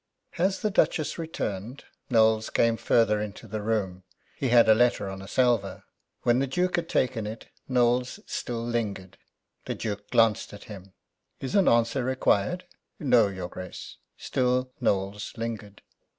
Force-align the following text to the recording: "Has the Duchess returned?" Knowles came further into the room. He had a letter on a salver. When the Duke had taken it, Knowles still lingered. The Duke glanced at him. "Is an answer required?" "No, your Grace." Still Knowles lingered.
"Has 0.31 0.61
the 0.61 0.71
Duchess 0.71 1.19
returned?" 1.19 1.83
Knowles 2.09 2.49
came 2.49 2.75
further 2.75 3.21
into 3.21 3.45
the 3.47 3.61
room. 3.61 4.01
He 4.35 4.49
had 4.49 4.67
a 4.67 4.73
letter 4.73 5.07
on 5.07 5.21
a 5.21 5.27
salver. 5.27 5.83
When 6.23 6.39
the 6.39 6.47
Duke 6.47 6.77
had 6.77 6.89
taken 6.89 7.27
it, 7.27 7.49
Knowles 7.69 8.19
still 8.25 8.63
lingered. 8.65 9.19
The 9.65 9.75
Duke 9.75 10.09
glanced 10.09 10.55
at 10.55 10.63
him. 10.63 10.93
"Is 11.39 11.53
an 11.53 11.67
answer 11.67 12.03
required?" 12.03 12.63
"No, 12.99 13.27
your 13.27 13.47
Grace." 13.47 13.97
Still 14.17 14.71
Knowles 14.81 15.33
lingered. 15.37 15.83